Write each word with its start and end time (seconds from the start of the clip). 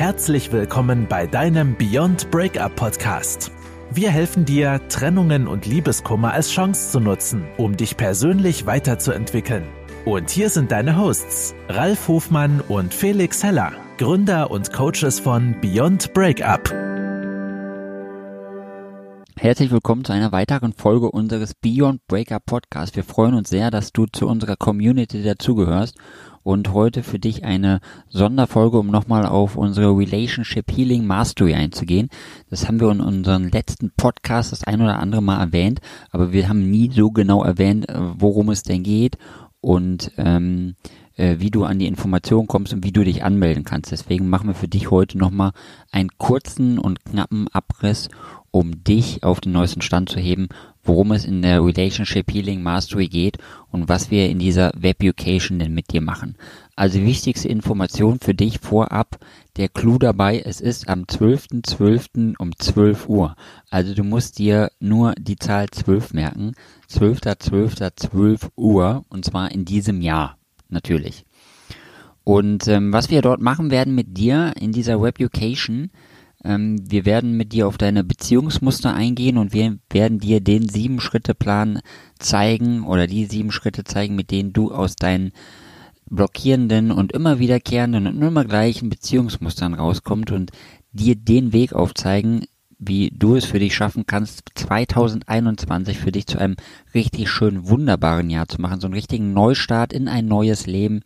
Herzlich 0.00 0.50
willkommen 0.50 1.08
bei 1.10 1.26
deinem 1.26 1.76
Beyond 1.76 2.30
Breakup 2.30 2.74
Podcast. 2.74 3.52
Wir 3.90 4.10
helfen 4.10 4.46
dir, 4.46 4.80
Trennungen 4.88 5.46
und 5.46 5.66
Liebeskummer 5.66 6.32
als 6.32 6.50
Chance 6.50 6.92
zu 6.92 7.00
nutzen, 7.00 7.46
um 7.58 7.76
dich 7.76 7.98
persönlich 7.98 8.64
weiterzuentwickeln. 8.64 9.64
Und 10.06 10.30
hier 10.30 10.48
sind 10.48 10.72
deine 10.72 10.96
Hosts, 10.96 11.54
Ralf 11.68 12.08
Hofmann 12.08 12.62
und 12.62 12.94
Felix 12.94 13.44
Heller, 13.44 13.72
Gründer 13.98 14.50
und 14.50 14.72
Coaches 14.72 15.20
von 15.20 15.54
Beyond 15.60 16.14
Breakup. 16.14 16.72
Herzlich 19.36 19.70
willkommen 19.70 20.04
zu 20.06 20.12
einer 20.12 20.32
weiteren 20.32 20.72
Folge 20.72 21.10
unseres 21.10 21.54
Beyond 21.54 22.06
Breakup 22.06 22.46
Podcasts. 22.46 22.96
Wir 22.96 23.04
freuen 23.04 23.34
uns 23.34 23.50
sehr, 23.50 23.70
dass 23.70 23.92
du 23.92 24.06
zu 24.06 24.26
unserer 24.26 24.56
Community 24.56 25.22
dazugehörst 25.22 25.96
und 26.42 26.72
heute 26.72 27.02
für 27.02 27.18
dich 27.18 27.44
eine 27.44 27.80
Sonderfolge, 28.08 28.78
um 28.78 28.88
nochmal 28.88 29.26
auf 29.26 29.56
unsere 29.56 29.96
Relationship 29.96 30.70
Healing 30.70 31.06
Mastery 31.06 31.54
einzugehen. 31.54 32.08
Das 32.48 32.66
haben 32.66 32.80
wir 32.80 32.90
in 32.90 33.00
unseren 33.00 33.50
letzten 33.50 33.90
Podcast 33.96 34.52
das 34.52 34.64
ein 34.64 34.80
oder 34.80 34.98
andere 34.98 35.22
Mal 35.22 35.40
erwähnt, 35.40 35.80
aber 36.10 36.32
wir 36.32 36.48
haben 36.48 36.70
nie 36.70 36.90
so 36.92 37.10
genau 37.10 37.44
erwähnt, 37.44 37.88
äh, 37.88 37.94
worum 37.98 38.50
es 38.50 38.62
denn 38.62 38.82
geht 38.82 39.18
und 39.60 40.12
ähm, 40.16 40.76
äh, 41.16 41.36
wie 41.38 41.50
du 41.50 41.64
an 41.64 41.78
die 41.78 41.86
Information 41.86 42.46
kommst 42.46 42.72
und 42.72 42.84
wie 42.84 42.92
du 42.92 43.04
dich 43.04 43.22
anmelden 43.22 43.64
kannst. 43.64 43.92
Deswegen 43.92 44.28
machen 44.28 44.48
wir 44.48 44.54
für 44.54 44.68
dich 44.68 44.90
heute 44.90 45.18
nochmal 45.18 45.52
einen 45.92 46.10
kurzen 46.16 46.78
und 46.78 47.04
knappen 47.04 47.48
Abriss, 47.52 48.08
um 48.50 48.82
dich 48.82 49.22
auf 49.22 49.40
den 49.40 49.52
neuesten 49.52 49.82
Stand 49.82 50.08
zu 50.08 50.18
heben, 50.18 50.48
worum 50.82 51.12
es 51.12 51.24
in 51.24 51.42
der 51.42 51.64
Relationship 51.64 52.32
Healing 52.32 52.62
Mastery 52.62 53.08
geht 53.08 53.38
und 53.70 53.88
was 53.88 54.10
wir 54.10 54.28
in 54.28 54.38
dieser 54.38 54.72
Webucation 54.76 55.58
denn 55.58 55.74
mit 55.74 55.92
dir 55.92 56.00
machen. 56.00 56.36
Also 56.74 57.00
wichtigste 57.02 57.48
Information 57.48 58.18
für 58.18 58.34
dich 58.34 58.58
vorab, 58.58 59.18
der 59.56 59.68
Clou 59.68 59.98
dabei, 59.98 60.40
es 60.40 60.60
ist 60.60 60.88
am 60.88 61.02
12.12. 61.02 61.66
.12. 61.66 62.34
um 62.38 62.56
12 62.56 63.08
Uhr. 63.08 63.36
Also 63.68 63.94
du 63.94 64.04
musst 64.04 64.38
dir 64.38 64.70
nur 64.80 65.14
die 65.18 65.36
Zahl 65.36 65.68
12 65.68 66.14
merken. 66.14 66.52
12.12. 66.90 67.96
12 67.96 68.50
Uhr 68.56 69.04
und 69.08 69.24
zwar 69.24 69.52
in 69.52 69.64
diesem 69.64 70.00
Jahr 70.00 70.38
natürlich. 70.68 71.26
Und 72.24 72.68
ähm, 72.68 72.92
was 72.92 73.10
wir 73.10 73.22
dort 73.22 73.40
machen 73.40 73.70
werden 73.70 73.94
mit 73.94 74.16
dir 74.16 74.54
in 74.58 74.72
dieser 74.72 75.02
Webucation, 75.02 75.90
ähm, 76.44 76.78
wir 76.90 77.04
werden 77.04 77.36
mit 77.36 77.52
dir 77.52 77.66
auf 77.66 77.78
deine 77.78 78.04
Beziehungsmuster 78.04 78.94
eingehen 78.94 79.38
und 79.38 79.52
wir 79.52 79.78
werden 79.90 80.18
dir 80.18 80.40
den 80.40 80.68
sieben 80.68 81.00
Schritte 81.00 81.34
Plan 81.34 81.80
zeigen 82.18 82.84
oder 82.84 83.06
die 83.06 83.26
sieben 83.26 83.52
Schritte 83.52 83.84
zeigen, 83.84 84.14
mit 84.14 84.30
denen 84.30 84.52
du 84.52 84.72
aus 84.72 84.96
deinen 84.96 85.32
blockierenden 86.08 86.90
und 86.90 87.12
immer 87.12 87.38
wiederkehrenden 87.38 88.06
und 88.06 88.20
immer 88.20 88.44
gleichen 88.44 88.90
Beziehungsmustern 88.90 89.74
rauskommst 89.74 90.32
und 90.32 90.50
dir 90.92 91.14
den 91.14 91.52
Weg 91.52 91.72
aufzeigen, 91.72 92.46
wie 92.78 93.10
du 93.10 93.36
es 93.36 93.44
für 93.44 93.58
dich 93.58 93.74
schaffen 93.74 94.06
kannst, 94.06 94.42
2021 94.54 95.98
für 95.98 96.10
dich 96.10 96.26
zu 96.26 96.38
einem 96.38 96.56
richtig 96.94 97.28
schönen, 97.28 97.68
wunderbaren 97.68 98.30
Jahr 98.30 98.48
zu 98.48 98.60
machen, 98.60 98.80
so 98.80 98.86
einen 98.86 98.94
richtigen 98.94 99.34
Neustart 99.34 99.92
in 99.92 100.08
ein 100.08 100.26
neues 100.26 100.66
Leben 100.66 101.02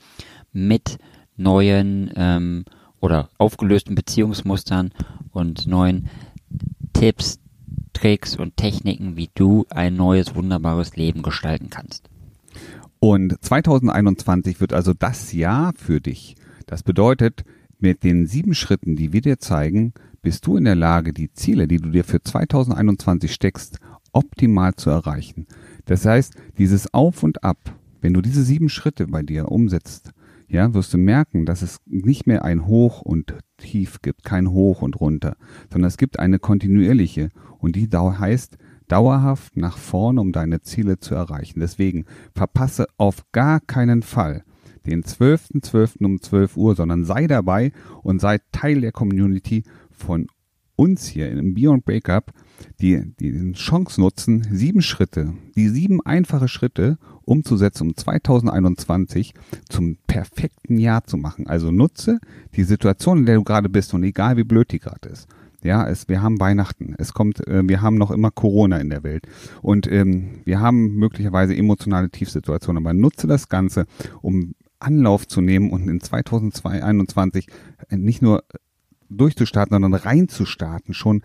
mit 0.52 0.98
neuen 1.36 2.12
ähm, 2.14 2.64
oder 3.04 3.28
aufgelösten 3.36 3.94
Beziehungsmustern 3.94 4.90
und 5.30 5.66
neuen 5.66 6.08
Tipps, 6.94 7.38
Tricks 7.92 8.34
und 8.34 8.56
Techniken, 8.56 9.16
wie 9.16 9.28
du 9.34 9.66
ein 9.68 9.94
neues, 9.94 10.34
wunderbares 10.34 10.96
Leben 10.96 11.22
gestalten 11.22 11.68
kannst. 11.68 12.08
Und 13.00 13.36
2021 13.44 14.58
wird 14.58 14.72
also 14.72 14.94
das 14.94 15.34
Jahr 15.34 15.74
für 15.76 16.00
dich. 16.00 16.36
Das 16.66 16.82
bedeutet, 16.82 17.44
mit 17.78 18.04
den 18.04 18.26
sieben 18.26 18.54
Schritten, 18.54 18.96
die 18.96 19.12
wir 19.12 19.20
dir 19.20 19.38
zeigen, 19.38 19.92
bist 20.22 20.46
du 20.46 20.56
in 20.56 20.64
der 20.64 20.74
Lage, 20.74 21.12
die 21.12 21.30
Ziele, 21.30 21.68
die 21.68 21.76
du 21.76 21.90
dir 21.90 22.04
für 22.04 22.22
2021 22.22 23.34
steckst, 23.34 23.80
optimal 24.14 24.76
zu 24.76 24.88
erreichen. 24.88 25.46
Das 25.84 26.06
heißt, 26.06 26.34
dieses 26.56 26.94
Auf 26.94 27.22
und 27.22 27.44
Ab, 27.44 27.58
wenn 28.00 28.14
du 28.14 28.22
diese 28.22 28.42
sieben 28.42 28.70
Schritte 28.70 29.06
bei 29.08 29.22
dir 29.22 29.52
umsetzt, 29.52 30.14
ja, 30.48 30.74
wirst 30.74 30.92
du 30.92 30.98
merken, 30.98 31.46
dass 31.46 31.62
es 31.62 31.78
nicht 31.86 32.26
mehr 32.26 32.44
ein 32.44 32.66
Hoch 32.66 33.02
und 33.02 33.34
Tief 33.56 34.00
gibt, 34.02 34.24
kein 34.24 34.50
Hoch 34.50 34.82
und 34.82 35.00
runter, 35.00 35.36
sondern 35.72 35.88
es 35.88 35.96
gibt 35.96 36.18
eine 36.18 36.38
kontinuierliche 36.38 37.30
und 37.58 37.76
die 37.76 37.88
heißt 37.88 38.58
dauerhaft 38.88 39.56
nach 39.56 39.78
vorne, 39.78 40.20
um 40.20 40.32
deine 40.32 40.60
Ziele 40.60 40.98
zu 40.98 41.14
erreichen. 41.14 41.60
Deswegen 41.60 42.04
verpasse 42.34 42.86
auf 42.96 43.24
gar 43.32 43.60
keinen 43.60 44.02
Fall 44.02 44.44
den 44.86 45.02
12.12. 45.02 45.62
.12. 45.62 46.04
um 46.04 46.20
12 46.20 46.56
Uhr, 46.56 46.74
sondern 46.74 47.04
sei 47.04 47.26
dabei 47.26 47.72
und 48.02 48.20
sei 48.20 48.38
Teil 48.52 48.80
der 48.80 48.92
Community 48.92 49.64
von 49.90 50.26
uns 50.76 51.06
hier 51.06 51.30
im 51.30 51.54
Beyond 51.54 51.84
Breakup, 51.84 52.32
die, 52.80 53.14
die 53.18 53.52
Chance 53.52 54.00
nutzen, 54.00 54.46
sieben 54.50 54.82
Schritte, 54.82 55.34
die 55.56 55.68
sieben 55.68 56.04
einfache 56.04 56.48
Schritte 56.48 56.98
umzusetzen, 57.22 57.88
um 57.88 57.96
2021 57.96 59.34
zum 59.68 59.96
perfekten 60.06 60.78
Jahr 60.78 61.04
zu 61.04 61.16
machen. 61.16 61.46
Also 61.46 61.70
nutze 61.70 62.18
die 62.54 62.64
Situation, 62.64 63.18
in 63.18 63.26
der 63.26 63.36
du 63.36 63.44
gerade 63.44 63.68
bist 63.68 63.94
und 63.94 64.04
egal 64.04 64.36
wie 64.36 64.44
blöd 64.44 64.72
die 64.72 64.80
gerade 64.80 65.08
ist. 65.08 65.28
Ja, 65.62 65.88
es, 65.88 66.08
wir 66.08 66.20
haben 66.20 66.38
Weihnachten, 66.40 66.94
es 66.98 67.14
kommt, 67.14 67.46
äh, 67.48 67.66
wir 67.66 67.80
haben 67.80 67.96
noch 67.96 68.10
immer 68.10 68.30
Corona 68.30 68.76
in 68.78 68.90
der 68.90 69.02
Welt 69.02 69.26
und 69.62 69.90
ähm, 69.90 70.40
wir 70.44 70.60
haben 70.60 70.96
möglicherweise 70.96 71.56
emotionale 71.56 72.10
Tiefsituationen, 72.10 72.84
aber 72.84 72.92
nutze 72.92 73.26
das 73.26 73.48
Ganze, 73.48 73.86
um 74.20 74.54
Anlauf 74.78 75.26
zu 75.26 75.40
nehmen 75.40 75.70
und 75.70 75.88
in 75.88 76.02
2021 76.02 77.46
nicht 77.90 78.20
nur 78.20 78.44
durchzustarten, 79.08 79.74
sondern 79.74 79.94
reinzustarten, 79.94 80.94
schon 80.94 81.22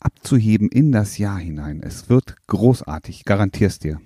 abzuheben 0.00 0.68
in 0.68 0.92
das 0.92 1.18
Jahr 1.18 1.38
hinein. 1.38 1.82
Es 1.82 2.08
wird 2.08 2.36
großartig, 2.46 3.24
garantier's 3.24 3.78
dir. 3.78 4.00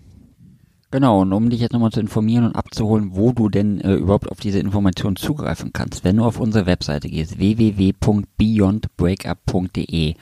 Genau, 0.93 1.23
und 1.23 1.33
um 1.33 1.51
dich 1.51 1.59
jetzt 1.61 1.73
nochmal 1.73 1.91
zu 1.91 1.99
informieren 2.01 2.45
und 2.45 2.55
abzuholen, 2.55 3.17
wo 3.17 3.33
du 3.33 3.49
denn 3.49 3.81
äh, 3.81 3.95
überhaupt 3.95 4.31
auf 4.31 4.39
diese 4.39 4.61
Informationen 4.61 5.17
zugreifen 5.17 5.73
kannst, 5.73 6.05
wenn 6.05 6.17
du 6.17 6.25
auf 6.25 6.39
unsere 6.39 6.67
Webseite 6.67 7.09
gehst, 7.09 7.39
www.beyondbreakup.de 7.39 10.15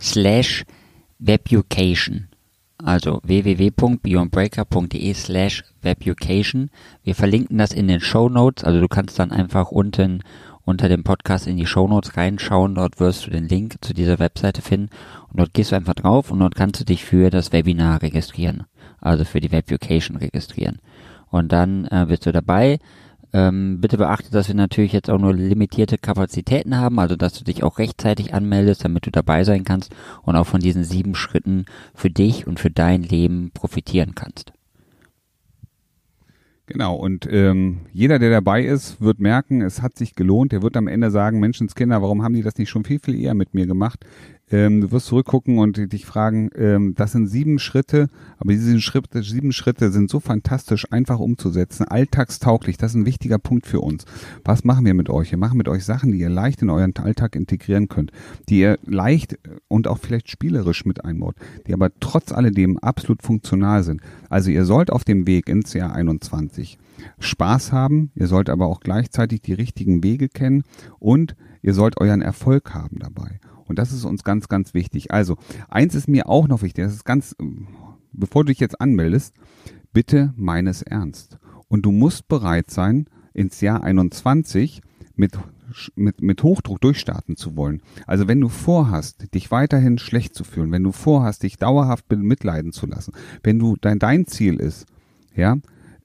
slash 0.00 0.64
webucation, 1.18 2.28
also 2.78 3.20
www.beyondbreakup.de 3.24 5.14
slash 5.14 5.64
webucation. 5.82 6.70
Wir 7.02 7.14
verlinken 7.14 7.58
das 7.58 7.72
in 7.72 7.86
den 7.86 8.00
Show 8.00 8.30
Notes, 8.30 8.64
also 8.64 8.80
du 8.80 8.88
kannst 8.88 9.18
dann 9.18 9.32
einfach 9.32 9.70
unten 9.70 10.22
unter 10.66 10.90
dem 10.90 11.02
Podcast 11.02 11.46
in 11.46 11.56
die 11.56 11.64
Show 11.64 11.88
Notes 11.88 12.18
reinschauen. 12.18 12.74
Dort 12.74 13.00
wirst 13.00 13.26
du 13.26 13.30
den 13.30 13.48
Link 13.48 13.76
zu 13.80 13.94
dieser 13.94 14.18
Webseite 14.18 14.60
finden 14.60 14.90
und 15.30 15.40
dort 15.40 15.54
gehst 15.54 15.72
du 15.72 15.76
einfach 15.76 15.94
drauf 15.94 16.30
und 16.30 16.40
dort 16.40 16.54
kannst 16.54 16.80
du 16.80 16.84
dich 16.84 17.06
für 17.06 17.30
das 17.30 17.52
Webinar 17.52 18.02
registrieren 18.02 18.66
also 19.00 19.24
für 19.24 19.40
die 19.40 19.52
Webucation 19.52 20.16
registrieren. 20.16 20.78
Und 21.30 21.52
dann 21.52 21.86
äh, 21.86 22.06
bist 22.08 22.26
du 22.26 22.32
dabei. 22.32 22.78
Ähm, 23.32 23.80
bitte 23.80 23.98
beachte, 23.98 24.30
dass 24.30 24.48
wir 24.48 24.54
natürlich 24.54 24.92
jetzt 24.92 25.10
auch 25.10 25.18
nur 25.18 25.34
limitierte 25.34 25.98
Kapazitäten 25.98 26.76
haben, 26.76 26.98
also 26.98 27.16
dass 27.16 27.34
du 27.34 27.44
dich 27.44 27.64
auch 27.64 27.78
rechtzeitig 27.78 28.32
anmeldest, 28.32 28.84
damit 28.84 29.06
du 29.06 29.10
dabei 29.10 29.44
sein 29.44 29.64
kannst 29.64 29.94
und 30.22 30.36
auch 30.36 30.46
von 30.46 30.60
diesen 30.60 30.84
sieben 30.84 31.14
Schritten 31.14 31.66
für 31.94 32.08
dich 32.08 32.46
und 32.46 32.60
für 32.60 32.70
dein 32.70 33.02
Leben 33.02 33.50
profitieren 33.52 34.14
kannst. 34.14 34.52
Genau, 36.68 36.96
und 36.96 37.28
ähm, 37.30 37.82
jeder, 37.92 38.18
der 38.18 38.30
dabei 38.30 38.64
ist, 38.64 39.00
wird 39.00 39.20
merken, 39.20 39.62
es 39.62 39.82
hat 39.82 39.96
sich 39.96 40.16
gelohnt. 40.16 40.50
Der 40.50 40.62
wird 40.62 40.76
am 40.76 40.88
Ende 40.88 41.12
sagen, 41.12 41.38
Menschenskinder, 41.38 42.02
warum 42.02 42.24
haben 42.24 42.34
die 42.34 42.42
das 42.42 42.58
nicht 42.58 42.70
schon 42.70 42.84
viel, 42.84 42.98
viel 42.98 43.14
eher 43.14 43.34
mit 43.34 43.54
mir 43.54 43.66
gemacht? 43.66 44.04
Ähm, 44.48 44.80
du 44.80 44.92
wirst 44.92 45.06
zurückgucken 45.06 45.58
und 45.58 45.92
dich 45.92 46.06
fragen, 46.06 46.50
ähm, 46.54 46.94
das 46.94 47.10
sind 47.12 47.26
sieben 47.26 47.58
Schritte, 47.58 48.06
aber 48.38 48.52
diese 48.52 48.80
Schritte, 48.80 49.24
sieben 49.24 49.50
Schritte 49.50 49.90
sind 49.90 50.08
so 50.08 50.20
fantastisch 50.20 50.86
einfach 50.92 51.18
umzusetzen, 51.18 51.84
alltagstauglich, 51.84 52.76
das 52.76 52.92
ist 52.92 52.96
ein 52.96 53.06
wichtiger 53.06 53.38
Punkt 53.38 53.66
für 53.66 53.80
uns. 53.80 54.04
Was 54.44 54.62
machen 54.62 54.84
wir 54.84 54.94
mit 54.94 55.10
euch? 55.10 55.32
Wir 55.32 55.38
machen 55.38 55.58
mit 55.58 55.68
euch 55.68 55.84
Sachen, 55.84 56.12
die 56.12 56.20
ihr 56.20 56.28
leicht 56.28 56.62
in 56.62 56.70
euren 56.70 56.94
Alltag 56.96 57.34
integrieren 57.34 57.88
könnt, 57.88 58.12
die 58.48 58.60
ihr 58.60 58.78
leicht 58.84 59.36
und 59.66 59.88
auch 59.88 59.98
vielleicht 59.98 60.30
spielerisch 60.30 60.84
mit 60.84 61.04
einbaut, 61.04 61.34
die 61.66 61.74
aber 61.74 61.90
trotz 61.98 62.30
alledem 62.30 62.78
absolut 62.78 63.22
funktional 63.22 63.82
sind. 63.82 64.00
Also 64.30 64.52
ihr 64.52 64.64
sollt 64.64 64.92
auf 64.92 65.02
dem 65.02 65.26
Weg 65.26 65.48
ins 65.48 65.72
Jahr 65.72 65.92
21 65.92 66.78
Spaß 67.18 67.72
haben, 67.72 68.12
ihr 68.14 68.28
sollt 68.28 68.48
aber 68.48 68.66
auch 68.66 68.78
gleichzeitig 68.78 69.42
die 69.42 69.54
richtigen 69.54 70.04
Wege 70.04 70.28
kennen 70.28 70.62
und 71.00 71.34
ihr 71.62 71.74
sollt 71.74 72.00
euren 72.00 72.22
Erfolg 72.22 72.74
haben 72.74 73.00
dabei. 73.00 73.40
Und 73.68 73.78
das 73.78 73.92
ist 73.92 74.04
uns 74.04 74.24
ganz, 74.24 74.48
ganz 74.48 74.74
wichtig. 74.74 75.10
Also, 75.10 75.36
eins 75.68 75.94
ist 75.94 76.08
mir 76.08 76.28
auch 76.28 76.48
noch 76.48 76.62
wichtig, 76.62 76.84
das 76.84 76.94
ist 76.94 77.04
ganz, 77.04 77.34
bevor 78.12 78.44
du 78.44 78.48
dich 78.48 78.60
jetzt 78.60 78.80
anmeldest, 78.80 79.34
bitte 79.92 80.32
meines 80.36 80.82
ernst. 80.82 81.38
Und 81.68 81.82
du 81.82 81.92
musst 81.92 82.28
bereit 82.28 82.70
sein, 82.70 83.06
ins 83.32 83.60
Jahr 83.60 83.82
21 83.82 84.80
mit 85.14 85.38
mit, 85.94 86.22
mit 86.22 86.42
Hochdruck 86.42 86.80
durchstarten 86.80 87.36
zu 87.36 87.56
wollen. 87.56 87.82
Also 88.06 88.28
wenn 88.28 88.40
du 88.40 88.48
vorhast, 88.48 89.34
dich 89.34 89.50
weiterhin 89.50 89.98
schlecht 89.98 90.34
zu 90.34 90.44
fühlen, 90.44 90.72
wenn 90.72 90.82
du 90.82 90.92
vorhast, 90.92 91.42
dich 91.42 91.56
dauerhaft 91.56 92.10
mitleiden 92.10 92.72
zu 92.72 92.86
lassen, 92.86 93.12
wenn 93.42 93.58
du 93.58 93.76
dein, 93.80 93.98
dein 93.98 94.26
Ziel 94.26 94.56
ist, 94.56 94.86
ja, 95.34 95.56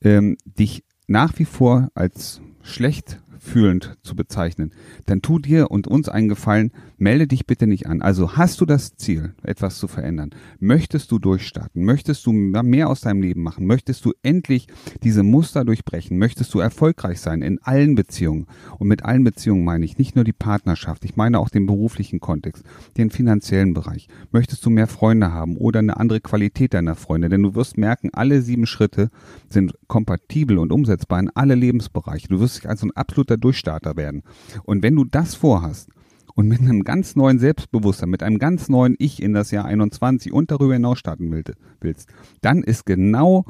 ähm, 0.01 0.37
dich 0.45 0.83
nach 1.07 1.37
wie 1.39 1.45
vor 1.45 1.89
als 1.93 2.41
schlecht 2.61 3.21
fühlend 3.39 3.97
zu 4.03 4.15
bezeichnen, 4.15 4.71
dann 5.05 5.21
tu 5.21 5.39
dir 5.39 5.71
und 5.71 5.87
uns 5.87 6.09
einen 6.09 6.29
Gefallen, 6.29 6.71
melde 7.01 7.27
dich 7.27 7.47
bitte 7.47 7.65
nicht 7.67 7.87
an. 7.87 8.01
Also 8.01 8.37
hast 8.37 8.61
du 8.61 8.65
das 8.65 8.95
Ziel, 8.95 9.33
etwas 9.41 9.79
zu 9.79 9.87
verändern? 9.87 10.29
Möchtest 10.59 11.11
du 11.11 11.17
durchstarten? 11.17 11.83
Möchtest 11.83 12.25
du 12.25 12.31
mehr 12.31 12.89
aus 12.89 13.01
deinem 13.01 13.21
Leben 13.21 13.41
machen? 13.41 13.65
Möchtest 13.65 14.05
du 14.05 14.13
endlich 14.21 14.67
diese 15.03 15.23
Muster 15.23 15.65
durchbrechen? 15.65 16.19
Möchtest 16.19 16.53
du 16.53 16.59
erfolgreich 16.59 17.19
sein 17.19 17.41
in 17.41 17.59
allen 17.63 17.95
Beziehungen? 17.95 18.45
Und 18.77 18.87
mit 18.87 19.03
allen 19.03 19.23
Beziehungen 19.23 19.65
meine 19.65 19.83
ich 19.83 19.97
nicht 19.97 20.15
nur 20.15 20.23
die 20.23 20.31
Partnerschaft, 20.31 21.03
ich 21.03 21.15
meine 21.15 21.39
auch 21.39 21.49
den 21.49 21.65
beruflichen 21.65 22.19
Kontext, 22.19 22.63
den 22.97 23.09
finanziellen 23.09 23.73
Bereich. 23.73 24.07
Möchtest 24.31 24.63
du 24.63 24.69
mehr 24.69 24.87
Freunde 24.87 25.31
haben 25.31 25.57
oder 25.57 25.79
eine 25.79 25.97
andere 25.97 26.21
Qualität 26.21 26.75
deiner 26.75 26.95
Freunde? 26.95 27.29
Denn 27.29 27.41
du 27.41 27.55
wirst 27.55 27.79
merken, 27.79 28.11
alle 28.13 28.43
sieben 28.43 28.67
Schritte 28.67 29.09
sind 29.49 29.73
kompatibel 29.87 30.59
und 30.59 30.71
umsetzbar 30.71 31.19
in 31.19 31.31
alle 31.33 31.55
Lebensbereiche. 31.55 32.27
Du 32.27 32.39
wirst 32.39 32.63
also 32.67 32.85
ein 32.85 32.95
absoluter 32.95 33.37
Durchstarter 33.37 33.97
werden. 33.97 34.21
Und 34.63 34.83
wenn 34.83 34.95
du 34.95 35.03
das 35.03 35.33
vorhast, 35.33 35.89
und 36.35 36.47
mit 36.47 36.59
einem 36.59 36.83
ganz 36.83 37.15
neuen 37.15 37.39
Selbstbewusstsein, 37.39 38.09
mit 38.09 38.23
einem 38.23 38.39
ganz 38.39 38.69
neuen 38.69 38.95
Ich 38.99 39.21
in 39.21 39.33
das 39.33 39.51
Jahr 39.51 39.65
21 39.65 40.31
und 40.31 40.51
darüber 40.51 40.73
hinaus 40.73 40.99
starten 40.99 41.31
willst, 41.79 42.07
dann 42.41 42.63
ist 42.63 42.85
genau 42.85 43.45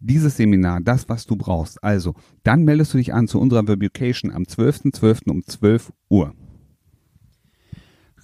dieses 0.00 0.36
Seminar 0.36 0.80
das, 0.80 1.08
was 1.08 1.26
du 1.26 1.36
brauchst. 1.36 1.82
Also, 1.82 2.14
dann 2.44 2.64
meldest 2.64 2.94
du 2.94 2.98
dich 2.98 3.14
an 3.14 3.28
zu 3.28 3.40
unserer 3.40 3.64
Verbucation 3.64 4.32
am 4.32 4.44
12.12. 4.44 4.94
.12. 4.94 5.30
um 5.30 5.42
12 5.44 5.92
Uhr. 6.08 6.34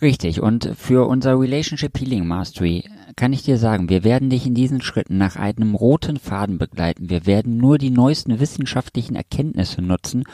Richtig. 0.03 0.41
Und 0.41 0.71
für 0.77 1.07
unser 1.09 1.39
Relationship 1.41 1.99
Healing 1.99 2.27
Mastery 2.27 2.85
kann 3.17 3.33
ich 3.33 3.43
dir 3.43 3.59
sagen, 3.59 3.89
wir 3.89 4.05
werden 4.05 4.29
dich 4.29 4.47
in 4.47 4.55
diesen 4.55 4.83
Schritten 4.83 5.19
nach 5.19 5.37
einem 5.37 5.75
roten 5.75 6.19
Faden 6.19 6.59
begleiten. 6.59 7.11
Wir 7.11 7.27
werden 7.27 7.57
nur 7.57 7.79
die 7.79 7.91
neuesten 7.91 8.39
wissenschaftlichen 8.41 9.15
Erkenntnisse 9.15 9.83
nutzen 9.83 10.25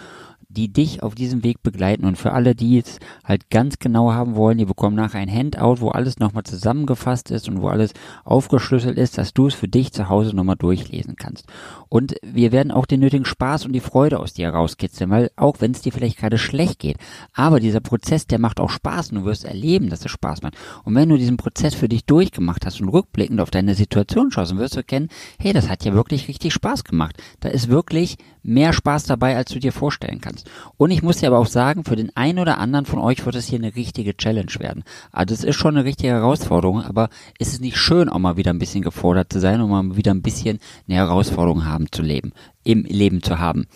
die 0.50 0.72
dich 0.72 1.02
auf 1.02 1.14
diesem 1.14 1.44
Weg 1.44 1.62
begleiten. 1.62 2.04
Und 2.04 2.18
für 2.18 2.32
alle, 2.32 2.54
die 2.54 2.78
es 2.78 2.98
halt 3.24 3.50
ganz 3.50 3.78
genau 3.78 4.12
haben 4.12 4.34
wollen, 4.34 4.58
die 4.58 4.64
bekommen 4.64 4.96
nachher 4.96 5.20
ein 5.20 5.32
Handout, 5.32 5.80
wo 5.80 5.90
alles 5.90 6.18
nochmal 6.18 6.42
zusammengefasst 6.42 7.30
ist 7.30 7.48
und 7.48 7.62
wo 7.62 7.68
alles 7.68 7.92
aufgeschlüsselt 8.24 8.98
ist, 8.98 9.16
dass 9.16 9.32
du 9.32 9.46
es 9.46 9.54
für 9.54 9.68
dich 9.68 9.92
zu 9.92 10.08
Hause 10.08 10.34
nochmal 10.34 10.56
durchlesen 10.56 11.14
kannst. 11.16 11.46
Und 11.88 12.16
wir 12.22 12.50
werden 12.52 12.72
auch 12.72 12.86
den 12.86 13.00
nötigen 13.00 13.24
Spaß 13.24 13.64
und 13.64 13.72
die 13.72 13.80
Freude 13.80 14.18
aus 14.18 14.32
dir 14.32 14.46
herauskitzeln, 14.46 15.10
weil 15.10 15.30
auch 15.36 15.56
wenn 15.60 15.70
es 15.70 15.82
dir 15.82 15.92
vielleicht 15.92 16.18
gerade 16.18 16.38
schlecht 16.38 16.80
geht, 16.80 16.96
aber 17.32 17.60
dieser 17.60 17.80
Prozess, 17.80 18.26
der 18.26 18.40
macht 18.40 18.58
auch 18.58 18.70
Spaß 18.70 19.10
und 19.10 19.20
du 19.20 19.24
wirst 19.24 19.44
erleben, 19.44 19.88
dass 19.88 20.04
es 20.04 20.10
Spaß 20.10 20.42
macht. 20.42 20.54
Und 20.84 20.94
wenn 20.96 21.08
du 21.08 21.16
diesen 21.16 21.36
Prozess 21.36 21.74
für 21.74 21.88
dich 21.88 22.04
durchgemacht 22.04 22.66
hast 22.66 22.80
und 22.80 22.88
rückblickend 22.88 23.40
auf 23.40 23.50
deine 23.50 23.74
Situation 23.74 24.32
schaust, 24.32 24.50
dann 24.50 24.58
wirst 24.58 24.74
du 24.74 24.78
erkennen, 24.80 25.08
hey, 25.38 25.52
das 25.52 25.68
hat 25.68 25.84
ja 25.84 25.94
wirklich 25.94 26.26
richtig 26.26 26.52
Spaß 26.52 26.84
gemacht. 26.84 27.16
Da 27.38 27.48
ist 27.48 27.68
wirklich 27.68 28.16
mehr 28.42 28.72
Spaß 28.72 29.04
dabei, 29.04 29.36
als 29.36 29.52
du 29.52 29.60
dir 29.60 29.72
vorstellen 29.72 30.20
kannst 30.20 30.39
kannst. 30.40 30.74
Und 30.76 30.90
ich 30.90 31.02
muss 31.02 31.18
dir 31.18 31.28
aber 31.28 31.38
auch 31.38 31.46
sagen, 31.46 31.84
für 31.84 31.96
den 31.96 32.14
einen 32.16 32.38
oder 32.38 32.58
anderen 32.58 32.86
von 32.86 32.98
euch 32.98 33.24
wird 33.24 33.34
es 33.34 33.46
hier 33.46 33.58
eine 33.58 33.74
richtige 33.76 34.16
Challenge 34.16 34.52
werden. 34.58 34.84
Also 35.12 35.34
es 35.34 35.44
ist 35.44 35.56
schon 35.56 35.76
eine 35.76 35.84
richtige 35.84 36.12
Herausforderung, 36.12 36.82
aber 36.82 37.08
ist 37.38 37.52
es 37.52 37.60
nicht 37.60 37.76
schön, 37.76 38.08
auch 38.08 38.18
mal 38.18 38.36
wieder 38.36 38.52
ein 38.52 38.58
bisschen 38.58 38.82
gefordert 38.82 39.32
zu 39.32 39.40
sein 39.40 39.60
und 39.60 39.70
mal 39.70 39.96
wieder 39.96 40.12
ein 40.12 40.22
bisschen 40.22 40.58
eine 40.88 40.96
Herausforderung 40.96 41.64
haben 41.64 41.90
zu 41.90 42.02
leben, 42.02 42.32
im 42.64 42.84
Leben 42.84 43.22
zu 43.22 43.38
haben. 43.38 43.66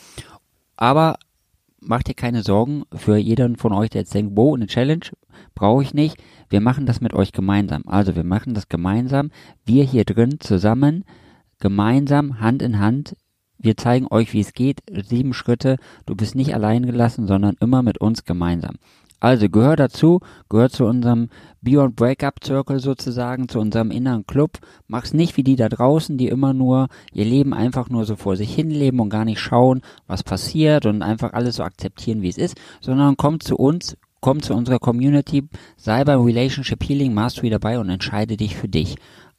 Aber 0.76 1.16
macht 1.80 2.08
dir 2.08 2.14
keine 2.14 2.42
Sorgen 2.42 2.84
für 2.94 3.16
jeden 3.16 3.56
von 3.56 3.72
euch, 3.72 3.90
der 3.90 4.02
jetzt 4.02 4.14
denkt, 4.14 4.32
wow, 4.36 4.54
eine 4.54 4.66
Challenge 4.66 5.04
brauche 5.54 5.82
ich 5.82 5.92
nicht. 5.92 6.16
Wir 6.48 6.60
machen 6.60 6.86
das 6.86 7.00
mit 7.00 7.12
euch 7.12 7.32
gemeinsam. 7.32 7.82
Also 7.86 8.16
wir 8.16 8.24
machen 8.24 8.54
das 8.54 8.68
gemeinsam. 8.68 9.30
Wir 9.66 9.84
hier 9.84 10.04
drin 10.04 10.40
zusammen, 10.40 11.04
gemeinsam, 11.60 12.40
Hand 12.40 12.62
in 12.62 12.78
Hand 12.78 13.16
wir 13.64 13.76
zeigen 13.76 14.06
euch, 14.10 14.32
wie 14.32 14.40
es 14.40 14.52
geht. 14.52 14.82
Sieben 15.08 15.32
Schritte. 15.32 15.78
Du 16.06 16.14
bist 16.14 16.34
nicht 16.34 16.54
allein 16.54 16.84
gelassen, 16.84 17.26
sondern 17.26 17.56
immer 17.60 17.82
mit 17.82 17.98
uns 17.98 18.24
gemeinsam. 18.24 18.76
Also 19.20 19.48
gehör 19.48 19.74
dazu, 19.74 20.20
gehör 20.50 20.68
zu 20.68 20.84
unserem 20.84 21.30
Beyond 21.62 21.96
Breakup 21.96 22.44
Circle 22.44 22.78
sozusagen, 22.78 23.48
zu 23.48 23.58
unserem 23.58 23.90
inneren 23.90 24.26
Club. 24.26 24.58
Mach's 24.86 25.14
nicht 25.14 25.38
wie 25.38 25.42
die 25.42 25.56
da 25.56 25.70
draußen, 25.70 26.18
die 26.18 26.28
immer 26.28 26.52
nur 26.52 26.88
ihr 27.10 27.24
Leben 27.24 27.54
einfach 27.54 27.88
nur 27.88 28.04
so 28.04 28.16
vor 28.16 28.36
sich 28.36 28.54
hinleben 28.54 29.00
und 29.00 29.08
gar 29.08 29.24
nicht 29.24 29.40
schauen, 29.40 29.80
was 30.06 30.22
passiert 30.22 30.84
und 30.84 31.00
einfach 31.00 31.32
alles 31.32 31.56
so 31.56 31.62
akzeptieren, 31.62 32.20
wie 32.20 32.28
es 32.28 32.36
ist, 32.36 32.56
sondern 32.82 33.16
komm 33.16 33.40
zu 33.40 33.56
uns, 33.56 33.96
komm 34.20 34.42
zu 34.42 34.52
unserer 34.52 34.78
Community, 34.78 35.48
sei 35.78 36.04
beim 36.04 36.20
Relationship 36.20 36.86
Healing 36.86 37.14
Mastery 37.14 37.48
dabei 37.48 37.78
und 37.78 37.88
entscheide 37.88 38.36
dich 38.36 38.56
für 38.56 38.68
dich. 38.68 38.96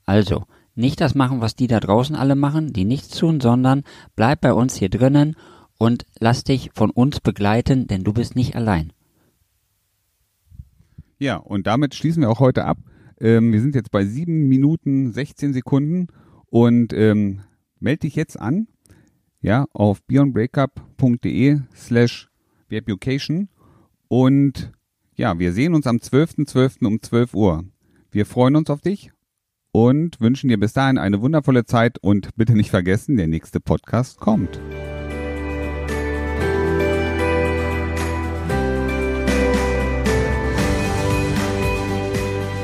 Also, 0.08 0.46
nicht 0.76 1.02
das 1.02 1.16
machen, 1.16 1.42
was 1.42 1.56
die 1.56 1.68
da 1.68 1.80
draußen 1.80 2.16
alle 2.16 2.36
machen, 2.36 2.74
die 2.74 2.86
nichts 2.86 3.18
tun, 3.18 3.40
sondern 3.40 3.84
bleib 4.16 4.42
bei 4.42 4.54
uns 4.54 4.76
hier 4.76 4.90
drinnen 4.90 5.36
und 5.78 6.06
lass 6.20 6.44
dich 6.44 6.72
von 6.74 6.92
uns 6.92 7.20
begleiten, 7.20 7.88
denn 7.88 8.04
du 8.04 8.14
bist 8.14 8.36
nicht 8.36 8.56
allein. 8.56 8.94
Ja, 11.18 11.38
und 11.38 11.66
damit 11.66 11.96
schließen 11.96 12.22
wir 12.22 12.30
auch 12.30 12.40
heute 12.40 12.66
ab. 12.66 12.78
Ähm, 13.20 13.54
wir 13.54 13.62
sind 13.62 13.76
jetzt 13.76 13.92
bei 13.92 14.06
sieben 14.06 14.50
Minuten 14.50 15.12
16 15.14 15.54
Sekunden 15.54 16.08
und 16.48 16.92
ähm, 16.94 17.42
melde 17.80 18.02
dich 18.02 18.16
jetzt 18.16 18.40
an, 18.40 18.68
ja, 19.42 19.66
auf 19.72 20.04
beyondbreakup.de 20.04 21.62
slash 21.74 22.30
webucation 22.68 23.48
und 24.08 24.72
ja, 25.16 25.40
wir 25.40 25.54
sehen 25.54 25.74
uns 25.74 25.88
am 25.88 25.98
12.12. 25.98 26.50
.12. 26.50 26.86
um 26.86 27.02
12 27.02 27.34
Uhr. 27.34 27.64
Wir 28.12 28.26
freuen 28.26 28.58
uns 28.58 28.70
auf 28.70 28.82
dich 28.82 29.12
und 29.76 30.22
wünschen 30.22 30.48
dir 30.48 30.58
bis 30.58 30.72
dahin 30.72 30.98
eine 30.98 31.20
wundervolle 31.20 31.66
Zeit 31.66 31.98
und 31.98 32.30
bitte 32.38 32.54
nicht 32.54 32.70
vergessen, 32.70 33.18
der 33.18 33.28
nächste 33.28 33.60
Podcast 33.60 34.22
kommt. 34.22 34.58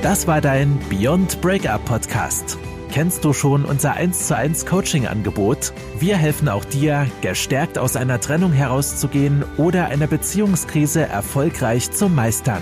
Das 0.02 0.26
war 0.26 0.40
dein 0.40 0.80
Beyond 0.90 1.42
Breakup 1.42 1.84
Podcast. 1.84 2.58
Kennst 2.92 3.26
du 3.26 3.34
schon 3.34 3.66
unser 3.66 3.94
1 3.96 4.28
zu 4.28 4.38
1 4.38 4.66
Coaching 4.66 5.06
Angebot? 5.06 5.74
Wir 6.00 6.16
helfen 6.16 6.48
auch 6.48 6.64
dir, 6.64 7.08
gestärkt 7.20 7.78
aus 7.78 7.98
einer 7.98 8.22
Trennung 8.22 8.54
herauszugehen 8.54 9.44
oder 9.58 9.88
eine 9.88 10.08
Beziehungskrise 10.08 11.02
erfolgreich 11.02 11.92
zu 11.92 12.08
meistern. 12.08 12.62